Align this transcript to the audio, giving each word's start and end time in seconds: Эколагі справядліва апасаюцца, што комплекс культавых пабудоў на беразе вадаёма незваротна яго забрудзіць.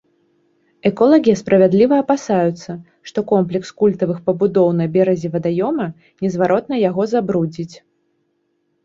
Эколагі 0.89 1.33
справядліва 1.41 1.95
апасаюцца, 2.03 2.71
што 3.09 3.19
комплекс 3.31 3.69
культавых 3.81 4.17
пабудоў 4.29 4.71
на 4.79 4.85
беразе 4.95 5.31
вадаёма 5.37 5.87
незваротна 6.25 6.75
яго 6.89 7.03
забрудзіць. 7.13 7.75